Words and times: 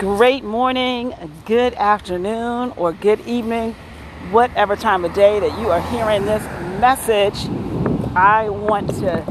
great 0.00 0.42
morning, 0.42 1.12
good 1.44 1.74
afternoon, 1.74 2.72
or 2.78 2.90
good 2.90 3.20
evening, 3.26 3.74
whatever 4.30 4.74
time 4.74 5.04
of 5.04 5.12
day 5.12 5.38
that 5.38 5.60
you 5.60 5.70
are 5.70 5.82
hearing 5.90 6.24
this 6.24 6.42
message. 6.80 7.34
I 8.16 8.48
want 8.48 8.88
to 8.88 9.22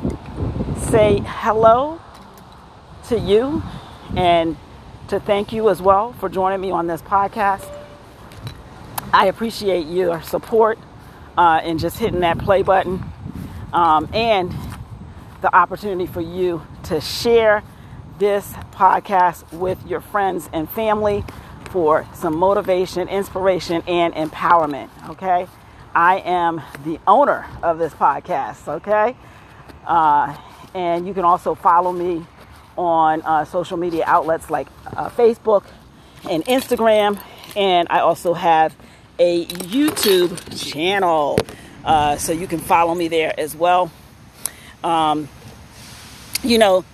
say 0.77 1.23
hello 1.25 1.99
to 3.07 3.17
you 3.17 3.63
and 4.15 4.55
to 5.07 5.19
thank 5.19 5.51
you 5.51 5.71
as 5.71 5.81
well 5.81 6.13
for 6.13 6.29
joining 6.29 6.61
me 6.61 6.69
on 6.69 6.85
this 6.85 7.01
podcast. 7.01 7.67
I 9.11 9.25
appreciate 9.25 9.87
your 9.87 10.21
support 10.21 10.77
uh, 11.35 11.61
and 11.63 11.79
just 11.79 11.97
hitting 11.97 12.19
that 12.19 12.37
play 12.37 12.61
button 12.61 13.03
um, 13.73 14.07
and 14.13 14.53
the 15.41 15.51
opportunity 15.51 16.05
for 16.05 16.21
you 16.21 16.61
to 16.83 17.01
share 17.01 17.63
this 18.19 18.51
podcast 18.71 19.51
with 19.53 19.83
your 19.87 20.01
friends 20.01 20.49
and 20.51 20.69
family 20.69 21.23
for 21.71 22.05
some 22.13 22.35
motivation, 22.35 23.07
inspiration, 23.07 23.81
and 23.87 24.13
empowerment. 24.13 24.89
Okay. 25.09 25.47
I 25.95 26.19
am 26.19 26.61
the 26.83 26.99
owner 27.07 27.45
of 27.63 27.79
this 27.79 27.93
podcast. 27.93 28.67
Okay. 28.67 29.15
Uh, 29.85 30.35
and 30.73 31.07
you 31.07 31.13
can 31.13 31.23
also 31.23 31.55
follow 31.55 31.91
me 31.91 32.25
on 32.77 33.21
uh, 33.21 33.45
social 33.45 33.77
media 33.77 34.03
outlets 34.05 34.49
like 34.49 34.67
uh, 34.85 35.09
Facebook 35.09 35.65
and 36.29 36.45
Instagram. 36.45 37.19
And 37.55 37.87
I 37.89 37.99
also 37.99 38.33
have 38.33 38.75
a 39.17 39.45
YouTube 39.45 40.37
channel. 40.71 41.39
Uh, 41.83 42.17
so 42.17 42.33
you 42.33 42.47
can 42.47 42.59
follow 42.59 42.93
me 42.93 43.07
there 43.07 43.33
as 43.39 43.55
well. 43.55 43.91
Um, 44.83 45.27
you 46.43 46.57
know, 46.57 46.85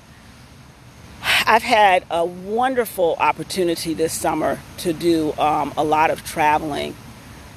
I've 1.47 1.61
had 1.61 2.05
a 2.09 2.25
wonderful 2.25 3.15
opportunity 3.19 3.93
this 3.93 4.13
summer 4.13 4.59
to 4.77 4.93
do 4.93 5.31
um, 5.33 5.75
a 5.77 5.83
lot 5.83 6.09
of 6.09 6.23
traveling. 6.23 6.95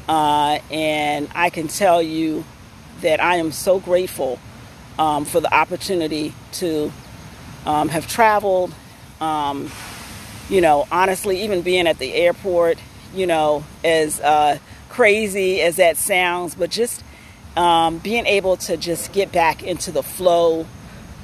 Uh, 0.07 0.59
and 0.71 1.27
I 1.35 1.49
can 1.49 1.69
tell 1.69 2.03
you 2.03 2.45
that 3.01 3.19
I 3.23 3.37
am 3.37 3.51
so 3.51 3.81
grateful 3.81 4.39
um, 4.99 5.25
for 5.25 5.41
the 5.41 5.53
opportunity 5.55 6.35
to 6.53 6.93
um, 7.65 7.89
have 7.89 8.07
traveled. 8.07 8.75
Um, 9.23 9.71
you 10.51 10.61
know, 10.61 10.87
honestly, 10.93 11.45
even 11.45 11.63
being 11.63 11.87
at 11.87 11.99
the 11.99 12.13
airport, 12.13 12.77
you 13.15 13.27
know, 13.27 13.65
as 13.83 14.21
uh, 14.21 14.59
crazy 14.91 15.63
as 15.63 15.77
that 15.77 15.97
sounds, 15.97 16.55
but 16.55 16.69
just 16.69 17.03
um, 17.57 17.97
being 17.99 18.27
able 18.27 18.59
to 18.59 18.77
just 18.77 19.15
get 19.15 19.33
back 19.33 19.63
into 19.63 19.93
the 19.93 20.03
flow 20.03 20.67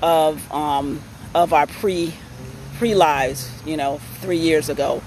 of 0.00 0.50
um, 0.50 1.02
of 1.34 1.52
our 1.52 1.66
pre 1.66 2.14
pre 2.78 2.94
lives, 2.94 3.50
you 3.64 3.76
know, 3.76 3.98
three 4.20 4.38
years 4.38 4.68
ago, 4.68 5.02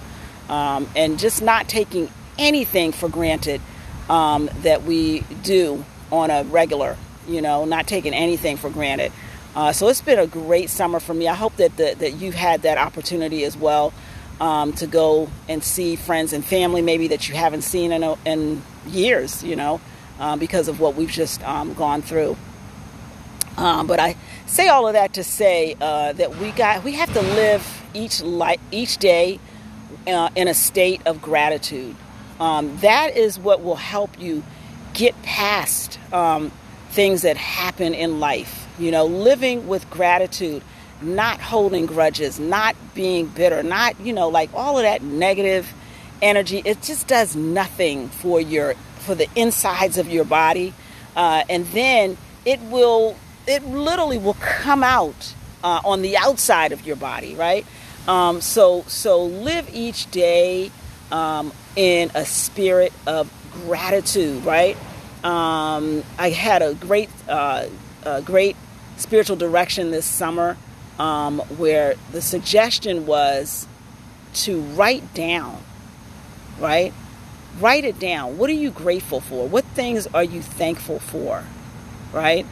um, 0.50 0.90
and 0.96 1.20
just 1.20 1.42
not 1.42 1.68
taking 1.68 2.10
anything 2.38 2.92
for 2.92 3.10
granted 3.10 3.62
um, 4.10 4.50
that 4.62 4.84
we 4.84 5.22
do 5.44 5.84
on 6.12 6.30
a 6.30 6.44
regular, 6.46 6.98
you 7.28 7.42
know, 7.42 7.66
not 7.66 7.88
taking 7.88 8.14
anything 8.14 8.58
for 8.58 8.70
granted. 8.70 9.12
Uh, 9.56 9.72
so 9.72 9.88
it's 9.88 10.02
been 10.02 10.20
a 10.20 10.28
great 10.28 10.70
summer 10.70 11.00
for 11.00 11.14
me. 11.14 11.28
I 11.28 11.34
hope 11.34 11.56
that 11.58 11.76
the, 11.78 11.96
that 11.98 12.14
you've 12.18 12.36
had 12.36 12.62
that 12.62 12.78
opportunity 12.78 13.44
as 13.44 13.58
well 13.58 13.92
um, 14.40 14.74
to 14.74 14.88
go 14.88 15.30
and 15.50 15.64
see 15.64 15.96
friends 15.96 16.34
and 16.34 16.46
family, 16.46 16.82
maybe 16.82 17.08
that 17.10 17.28
you 17.28 17.36
haven't 17.36 17.64
seen 17.64 17.92
in, 17.92 18.04
in 18.26 18.62
years, 18.86 19.44
you 19.44 19.56
know, 19.56 19.82
uh, 20.20 20.36
because 20.38 20.68
of 20.68 20.80
what 20.80 20.96
we've 20.96 21.10
just 21.10 21.44
um, 21.44 21.74
gone 21.74 22.02
through. 22.02 22.38
Um, 23.58 23.88
but 23.88 24.00
I 24.00 24.16
say 24.46 24.68
all 24.68 24.88
of 24.88 24.94
that 24.94 25.14
to 25.14 25.24
say 25.24 25.76
uh, 25.82 26.14
that 26.14 26.38
we 26.38 26.52
got 26.52 26.84
we 26.84 26.94
have 26.94 27.12
to 27.14 27.22
live 27.22 27.84
each 27.94 28.22
life 28.22 28.60
each 28.72 28.98
day 28.98 29.40
uh, 30.06 30.30
in 30.36 30.48
a 30.48 30.54
state 30.54 31.02
of 31.06 31.22
gratitude. 31.22 31.96
Um, 32.40 32.78
that 32.82 33.18
is 33.18 33.40
what 33.40 33.64
will 33.64 33.76
help 33.76 34.20
you 34.20 34.44
get 34.94 35.20
past 35.24 36.00
um, 36.14 36.52
things 36.92 37.24
that 37.24 37.36
happen 37.36 37.96
in 37.96 38.20
life. 38.20 38.68
You 38.78 38.92
know, 38.92 39.06
living 39.06 39.68
with 39.68 39.90
gratitude, 39.90 40.62
not 41.02 41.42
holding 41.42 41.88
grudges, 41.88 42.40
not 42.40 42.76
being 42.94 43.26
bitter, 43.26 43.64
not 43.64 44.00
you 44.00 44.14
know 44.14 44.30
like 44.30 44.52
all 44.54 44.78
of 44.78 44.84
that 44.84 45.02
negative 45.02 45.74
energy. 46.22 46.62
It 46.64 46.84
just 46.84 47.08
does 47.08 47.36
nothing 47.36 48.10
for 48.10 48.40
your 48.40 48.76
for 49.00 49.16
the 49.16 49.28
insides 49.36 49.98
of 49.98 50.10
your 50.10 50.26
body, 50.26 50.76
uh, 51.16 51.44
and 51.50 51.66
then 51.68 52.18
it 52.46 52.62
will 52.62 53.16
it 53.48 53.66
literally 53.66 54.18
will 54.18 54.36
come 54.36 54.84
out 54.84 55.34
uh, 55.64 55.82
on 55.84 56.02
the 56.02 56.18
outside 56.18 56.72
of 56.72 56.86
your 56.86 56.98
body, 56.98 57.36
right? 57.36 57.66
Um, 58.08 58.42
so 58.42 58.84
so 58.88 59.26
live 59.26 59.70
each 59.74 60.10
day 60.12 60.72
um, 61.12 61.52
in 61.76 62.12
a 62.14 62.26
spirit 62.26 62.94
of 63.06 63.32
gratitude, 63.66 64.46
right? 64.46 64.78
Um, 65.24 66.04
I 66.20 66.30
had 66.30 66.62
a 66.62 66.74
great 66.76 67.10
uh, 67.28 67.68
a 68.04 68.22
great 68.22 68.56
spiritual 68.98 69.36
direction 69.36 69.92
this 69.92 70.06
summer 70.06 70.58
um, 71.00 71.40
where 71.58 71.96
the 72.12 72.22
suggestion 72.22 73.06
was 73.06 73.68
to 74.34 74.62
write 74.62 75.14
down, 75.14 75.62
right? 76.60 76.94
Write 77.60 77.86
it 77.86 78.00
down. 78.00 78.38
What 78.38 78.50
are 78.50 78.54
you 78.54 78.72
grateful 78.72 79.20
for? 79.20 79.48
What 79.48 79.66
things 79.66 80.08
are 80.08 80.24
you 80.24 80.42
thankful 80.42 81.00
for, 81.00 81.44
right? 82.14 82.46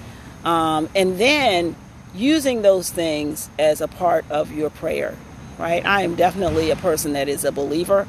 Um, 0.45 0.89
and 0.95 1.17
then 1.17 1.75
using 2.13 2.61
those 2.61 2.89
things 2.89 3.49
as 3.59 3.81
a 3.81 3.87
part 3.87 4.25
of 4.29 4.51
your 4.51 4.69
prayer, 4.69 5.17
right? 5.57 5.85
I 5.85 6.03
am 6.03 6.15
definitely 6.15 6.71
a 6.71 6.75
person 6.77 7.13
that 7.13 7.27
is 7.27 7.43
a 7.43 7.51
believer 7.51 8.07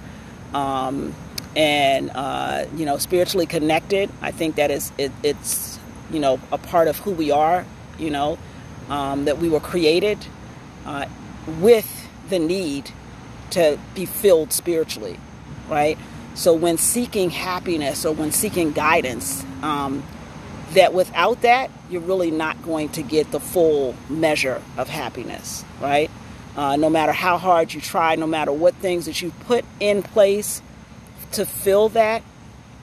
um, 0.55 1.15
and, 1.57 2.11
uh, 2.15 2.67
you 2.77 2.85
know, 2.85 2.99
spiritually 2.99 3.47
connected. 3.47 4.11
I 4.21 4.31
think 4.31 4.57
that 4.57 4.71
is, 4.71 4.93
it, 4.99 5.11
it's, 5.23 5.79
you 6.11 6.21
know, 6.21 6.39
a 6.53 6.59
part 6.59 6.89
of 6.89 6.99
who 6.99 7.11
we 7.11 7.31
are, 7.31 7.65
you 7.99 8.11
know, 8.11 8.39
um, 8.89 9.25
that 9.25 9.39
we 9.39 9.49
were 9.49 9.61
created 9.61 10.19
uh, 10.85 11.07
with 11.61 12.07
the 12.29 12.39
need 12.39 12.91
to 13.51 13.79
be 13.95 14.07
filled 14.07 14.53
spiritually, 14.53 15.19
right? 15.69 15.99
So 16.35 16.53
when 16.53 16.77
seeking 16.77 17.31
happiness 17.31 18.05
or 18.05 18.13
when 18.15 18.31
seeking 18.31 18.73
guidance, 18.73 19.45
um, 19.63 20.03
that 20.73 20.93
without 20.93 21.43
that, 21.43 21.71
you're 21.91 22.01
really 22.01 22.31
not 22.31 22.63
going 22.63 22.89
to 22.91 23.03
get 23.03 23.31
the 23.31 23.41
full 23.41 23.95
measure 24.09 24.61
of 24.77 24.89
happiness, 24.89 25.65
right? 25.81 26.11
Uh, 26.57 26.77
no 26.77 26.91
matter 26.91 27.13
how 27.13 27.39
hard 27.39 27.73
you 27.75 27.81
try, 27.81 28.17
no 28.17 28.27
matter 28.27 28.53
what 28.53 28.75
things 28.77 29.07
that 29.07 29.21
you 29.21 29.31
put 29.41 29.65
in 29.79 30.03
place 30.03 30.63
to 31.33 31.45
fill 31.45 31.89
that, 31.91 32.23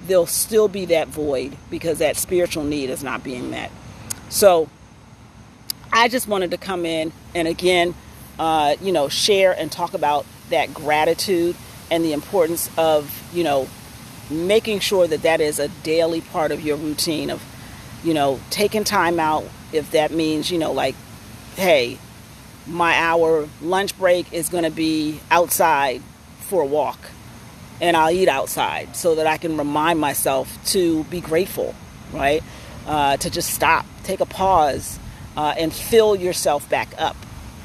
there'll 0.08 0.26
still 0.26 0.68
be 0.68 0.86
that 0.86 1.08
void 1.08 1.56
because 1.70 2.00
that 2.00 2.18
spiritual 2.18 2.64
need 2.64 2.90
is 2.90 3.04
not 3.04 3.24
being 3.24 3.50
met. 3.50 3.72
So 4.30 4.70
I 5.92 6.08
just 6.08 6.28
wanted 6.28 6.52
to 6.52 6.58
come 6.58 6.86
in 6.86 7.12
and 7.36 7.48
again, 7.48 7.96
uh, 8.40 8.76
you 8.82 8.92
know, 8.92 9.10
share 9.10 9.54
and 9.58 9.72
talk 9.72 9.94
about 9.94 10.26
that 10.50 10.74
gratitude 10.74 11.56
and 11.92 12.04
the 12.04 12.14
importance 12.14 12.70
of, 12.78 13.24
you 13.34 13.44
know, 13.44 13.68
making 14.30 14.80
sure 14.80 15.08
that 15.08 15.22
that 15.24 15.42
is 15.42 15.60
a 15.60 15.68
daily 15.68 16.22
part 16.22 16.52
of 16.52 16.62
your 16.62 16.78
routine 16.78 17.30
of 17.30 17.42
you 18.04 18.14
know, 18.14 18.40
taking 18.50 18.84
time 18.84 19.20
out 19.20 19.46
if 19.72 19.92
that 19.92 20.12
means, 20.12 20.52
you 20.52 20.58
know, 20.58 20.72
like, 20.72 20.96
hey, 21.56 21.98
my 22.68 22.96
hour 22.96 23.48
lunch 23.62 23.98
break 23.98 24.32
is 24.32 24.50
going 24.50 24.64
to 24.64 24.72
be 24.72 25.20
outside 25.32 26.02
for 26.42 26.62
a 26.62 26.66
walk 26.66 27.00
and 27.82 27.98
I'll 27.98 28.12
eat 28.12 28.30
outside 28.30 28.96
so 28.96 29.16
that 29.16 29.28
I 29.28 29.38
can 29.38 29.58
remind 29.58 30.00
myself 30.00 30.58
to 30.68 31.04
be 31.06 31.22
grateful, 31.22 31.76
right? 32.12 32.44
Uh, 32.88 33.18
to 33.18 33.30
just 33.30 33.54
stop, 33.54 33.86
take 34.04 34.20
a 34.20 34.26
pause, 34.26 35.00
uh, 35.36 35.54
and 35.58 35.74
fill 35.74 36.16
yourself 36.16 36.70
back 36.70 36.94
up, 36.98 37.18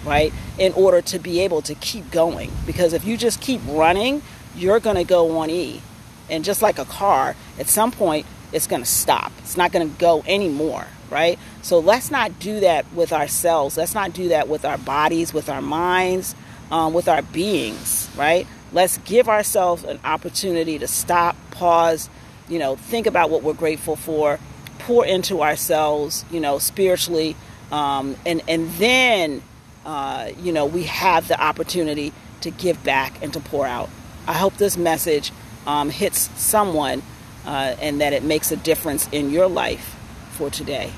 right? 0.04 0.32
In 0.58 0.72
order 0.72 1.02
to 1.02 1.18
be 1.18 1.40
able 1.40 1.62
to 1.62 1.74
keep 1.76 2.10
going. 2.10 2.50
Because 2.66 2.92
if 2.92 3.04
you 3.04 3.16
just 3.16 3.40
keep 3.40 3.60
running, 3.66 4.22
you're 4.56 4.80
going 4.80 4.96
to 4.96 5.04
go 5.04 5.38
on 5.38 5.50
E. 5.50 5.82
And 6.30 6.44
just 6.44 6.62
like 6.62 6.78
a 6.78 6.84
car, 6.84 7.36
at 7.58 7.68
some 7.68 7.90
point, 7.90 8.26
it's 8.52 8.66
going 8.66 8.82
to 8.82 8.88
stop. 8.88 9.32
It's 9.38 9.56
not 9.56 9.72
going 9.72 9.88
to 9.90 9.98
go 9.98 10.22
anymore, 10.26 10.86
right? 11.10 11.38
So 11.62 11.78
let's 11.78 12.10
not 12.10 12.38
do 12.38 12.60
that 12.60 12.90
with 12.92 13.12
ourselves. 13.12 13.76
Let's 13.76 13.94
not 13.94 14.12
do 14.12 14.28
that 14.28 14.48
with 14.48 14.64
our 14.64 14.78
bodies, 14.78 15.34
with 15.34 15.48
our 15.48 15.62
minds, 15.62 16.34
um, 16.70 16.94
with 16.94 17.08
our 17.08 17.22
beings, 17.22 18.08
right? 18.16 18.46
Let's 18.72 18.98
give 18.98 19.28
ourselves 19.28 19.84
an 19.84 19.98
opportunity 20.04 20.78
to 20.78 20.86
stop, 20.86 21.36
pause, 21.50 22.08
you 22.48 22.58
know, 22.58 22.76
think 22.76 23.06
about 23.06 23.30
what 23.30 23.42
we're 23.42 23.54
grateful 23.54 23.96
for, 23.96 24.38
pour 24.80 25.04
into 25.04 25.42
ourselves, 25.42 26.24
you 26.30 26.40
know, 26.40 26.58
spiritually, 26.58 27.36
um, 27.70 28.16
and 28.24 28.42
and 28.48 28.70
then, 28.72 29.42
uh, 29.84 30.30
you 30.40 30.52
know, 30.52 30.66
we 30.66 30.84
have 30.84 31.28
the 31.28 31.40
opportunity 31.40 32.12
to 32.40 32.50
give 32.50 32.82
back 32.84 33.22
and 33.22 33.32
to 33.32 33.40
pour 33.40 33.66
out. 33.66 33.90
I 34.26 34.34
hope 34.34 34.56
this 34.56 34.76
message 34.76 35.32
um, 35.66 35.90
hits 35.90 36.30
someone 36.40 37.02
uh, 37.46 37.74
and 37.80 38.00
that 38.00 38.12
it 38.12 38.22
makes 38.22 38.52
a 38.52 38.56
difference 38.56 39.08
in 39.12 39.30
your 39.30 39.48
life 39.48 39.96
for 40.32 40.50
today. 40.50 40.92